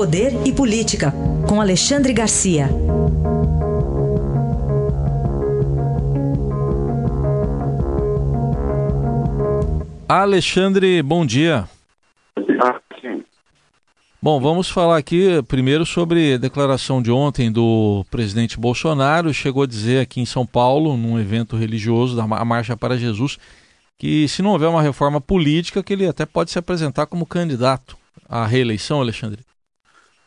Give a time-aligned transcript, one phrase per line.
[0.00, 1.12] Poder e Política,
[1.46, 2.70] com Alexandre Garcia.
[10.08, 11.68] Alexandre, bom dia.
[14.22, 19.34] Bom, vamos falar aqui primeiro sobre a declaração de ontem do presidente Bolsonaro.
[19.34, 23.36] Chegou a dizer aqui em São Paulo, num evento religioso da Marcha para Jesus,
[23.98, 27.98] que se não houver uma reforma política, que ele até pode se apresentar como candidato
[28.26, 29.49] à reeleição, Alexandre.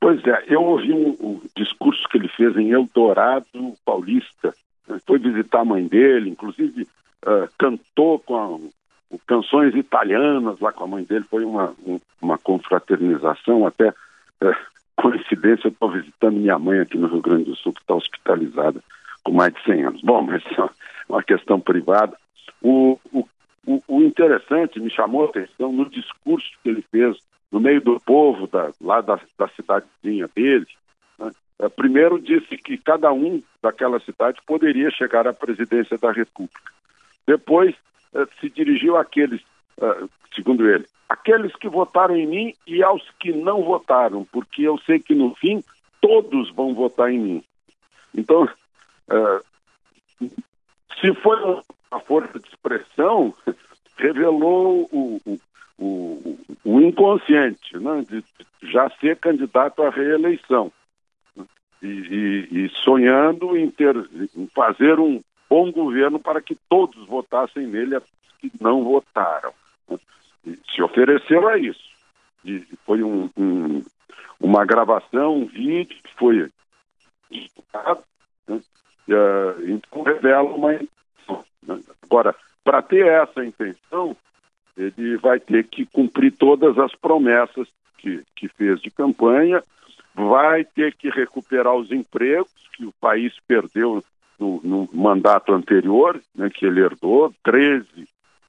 [0.04, 4.54] Pois é, eu ouvi o um, um discurso que ele fez em Eldorado Paulista.
[5.08, 6.84] Foi visitar a mãe dele, inclusive
[7.26, 11.24] uh, cantou com a, canções italianas lá com a mãe dele.
[11.30, 14.56] Foi uma, um, uma confraternização, até uh,
[14.98, 18.84] coincidência, eu estou visitando minha mãe aqui no Rio Grande do Sul, que está hospitalizada
[19.24, 20.02] com mais de 100 anos.
[20.02, 20.70] Bom, mas é
[21.08, 22.18] uma questão privada.
[22.62, 23.00] O
[23.66, 27.18] o, o, interessante, me chamou a atenção no discurso que ele fez
[27.54, 30.66] no meio do povo, da, lá da, da cidadezinha dele.
[31.20, 31.32] Né?
[31.60, 36.74] É, primeiro disse que cada um daquela cidade poderia chegar à presidência da República.
[37.28, 37.76] Depois
[38.16, 39.40] é, se dirigiu àqueles,
[39.80, 40.04] é,
[40.36, 44.98] segundo ele, aqueles que votaram em mim e aos que não votaram, porque eu sei
[45.00, 45.64] que no fim
[46.02, 47.44] todos vão votar em mim.
[48.16, 48.50] Então,
[51.00, 51.38] se foi
[51.92, 53.34] a força de expressão
[53.98, 55.22] revelou o,
[55.78, 58.24] o, o, inconsciente, né, de
[58.72, 60.72] já ser candidato à reeleição.
[61.82, 63.96] E, e, e sonhando em, ter,
[64.36, 68.00] em fazer um bom governo para que todos votassem nele,
[68.40, 69.54] que não votaram.
[70.46, 71.92] E se ofereceu a isso.
[72.46, 73.84] E foi um, um,
[74.40, 76.50] uma gravação, um vídeo que foi
[78.48, 78.62] né?
[79.68, 80.74] então revela uma
[81.68, 81.80] né?
[82.04, 84.16] Agora, para ter essa intenção,
[84.78, 89.64] ele vai ter que cumprir todas as promessas que, que fez de campanha,
[90.16, 94.04] vai ter que recuperar os empregos que o país perdeu
[94.40, 97.86] no, no mandato anterior, né, que ele herdou, 13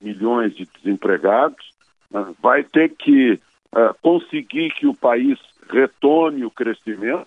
[0.00, 1.72] milhões de desempregados,
[2.10, 3.34] né, vai ter que
[3.72, 5.38] uh, conseguir que o país
[5.70, 7.26] retome o crescimento,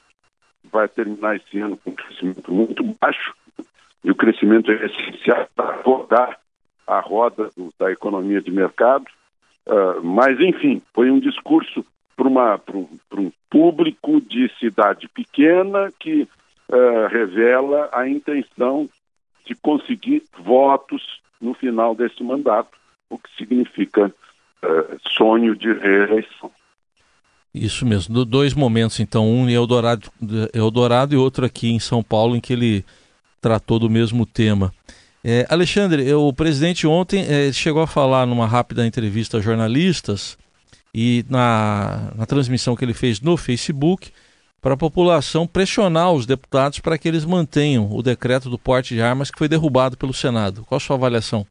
[0.72, 3.34] vai terminar esse ano com um crescimento muito baixo,
[4.04, 6.40] e o crescimento é essencial para rodar
[6.88, 9.06] a roda do, da economia de mercado.
[9.68, 12.28] Uh, mas, enfim, foi um discurso para
[12.78, 18.90] um, público de cidade pequena que uh, revela a intenção
[19.46, 22.72] de conseguir votos no final desse mandato,
[23.09, 26.50] o que significa uh, sonho de reeleição.
[27.54, 30.12] Isso mesmo, dois momentos então, um em Eldorado,
[30.54, 32.86] Eldorado e outro aqui em São Paulo, em que ele
[33.42, 34.72] tratou do mesmo tema.
[35.24, 40.38] É, Alexandre, o presidente ontem é, chegou a falar numa rápida entrevista a jornalistas
[40.94, 44.12] e na, na transmissão que ele fez no Facebook
[44.62, 49.02] para a população pressionar os deputados para que eles mantenham o decreto do porte de
[49.02, 50.64] armas que foi derrubado pelo Senado.
[50.66, 51.46] Qual a sua avaliação?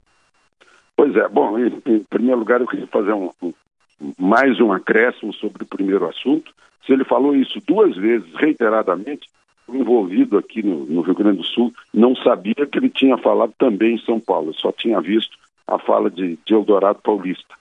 [0.97, 3.53] Pois é, bom, em, em primeiro lugar eu queria fazer um, um,
[4.19, 6.53] mais um acréscimo sobre o primeiro assunto.
[6.85, 9.29] Se ele falou isso duas vezes, reiteradamente,
[9.69, 13.95] envolvido aqui no, no, Rio Grande do Sul, não sabia que ele tinha falado também
[13.95, 17.55] em São Paulo, só tinha visto a fala de, de Eldorado Paulista.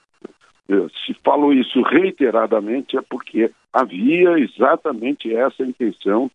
[1.06, 6.30] Se falou isso reiteradamente é porque havia exatamente essa intenção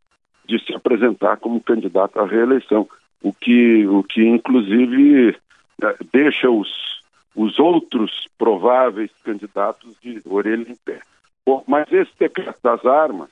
[0.45, 2.89] de se apresentar como candidato à reeleição,
[3.23, 5.37] o que, o que inclusive
[5.83, 7.01] é, deixa os,
[7.35, 11.01] os outros prováveis candidatos de orelha em pé.
[11.47, 13.29] Bom, mas esse decreto das armas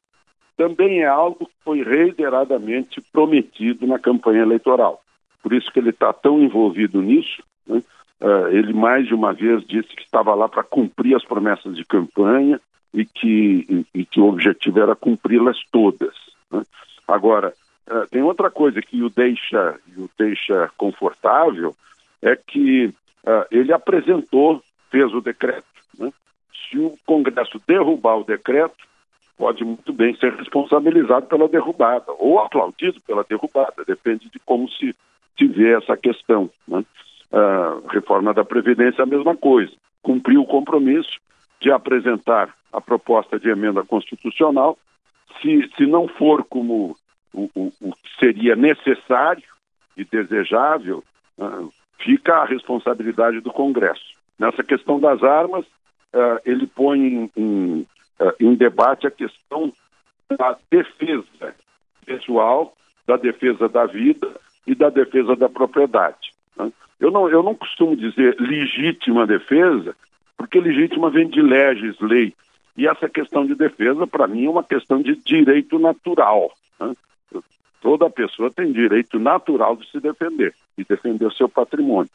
[0.57, 5.03] também é algo foi reiteradamente prometido na campanha eleitoral.
[5.43, 7.43] Por isso que ele está tão envolvido nisso.
[7.67, 7.83] Né?
[8.21, 11.85] Uh, ele mais de uma vez disse que estava lá para cumprir as promessas de
[11.85, 12.61] campanha
[12.93, 16.15] e que, e, e que o objetivo era cumpri-las todas.
[16.51, 16.63] Né?
[17.07, 17.53] Agora,
[17.89, 21.75] uh, tem outra coisa que o deixa, o deixa confortável,
[22.21, 25.67] é que uh, ele apresentou, fez o decreto.
[25.99, 26.13] Né?
[26.69, 28.88] Se o Congresso derrubar o decreto,
[29.39, 34.95] pode muito bem ser responsabilizado pela derrubada ou aplaudido pela derrubada, depende de como se,
[35.39, 36.51] se vê essa questão.
[36.67, 36.85] Né?
[37.33, 41.21] A reforma da Previdência é a mesma coisa, cumpriu o compromisso
[41.61, 44.77] de apresentar a proposta de emenda constitucional,
[45.41, 46.97] se, se não for como
[47.33, 49.45] o, o, o seria necessário
[49.97, 51.05] e desejável,
[51.39, 54.17] uh, fica a responsabilidade do Congresso.
[54.39, 55.65] Nessa questão das armas,
[56.15, 57.87] uh, ele põe em, em
[58.59, 59.73] debate a questão
[60.29, 61.55] da defesa
[62.05, 62.77] pessoal,
[63.07, 64.29] da defesa da vida
[64.67, 66.33] e da defesa da propriedade.
[66.57, 66.71] Né?
[67.01, 69.97] Eu, não, eu não costumo dizer legítima defesa,
[70.37, 72.35] porque legítima vem de leges, lei.
[72.77, 76.53] E essa questão de defesa, para mim, é uma questão de direito natural.
[76.79, 76.95] Né?
[77.81, 82.11] Toda pessoa tem direito natural de se defender e defender o seu patrimônio.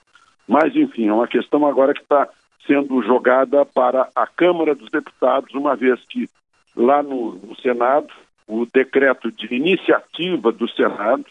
[0.48, 2.30] Mas, enfim, é uma questão agora que está
[2.65, 6.30] sendo jogada para a Câmara dos Deputados, uma vez que
[6.75, 8.07] lá no, no Senado,
[8.48, 11.25] o decreto de iniciativa do Senado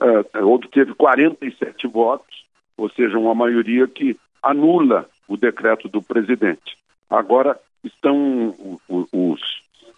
[0.00, 2.44] uh, obteve 47 votos,
[2.76, 6.76] ou seja, uma maioria que anula o decreto do presidente.
[7.08, 9.40] Agora estão os,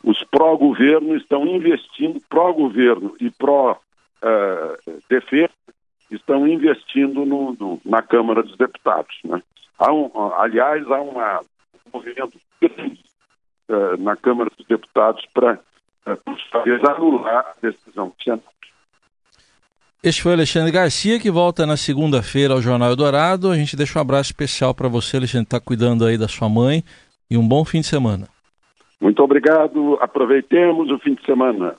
[0.03, 3.81] os pró-governo estão investindo, pró-governo e pró-defesa,
[5.69, 5.73] uh,
[6.11, 9.19] estão investindo no, no, na Câmara dos Deputados.
[9.25, 9.43] Né?
[9.79, 13.01] Há um, aliás, há uma, um movimento grande
[13.69, 15.61] uh, na Câmara dos Deputados para,
[16.07, 18.43] uh, anular a decisão do Senado.
[20.03, 23.51] Este foi Alexandre Garcia, que volta na segunda-feira ao Jornal Eldorado.
[23.51, 26.85] A gente deixa um abraço especial para você, Alexandre, está cuidando aí da sua mãe.
[27.29, 28.29] E um bom fim de semana.
[29.01, 29.99] Muito obrigado.
[30.01, 31.75] Aproveitemos o fim de semana.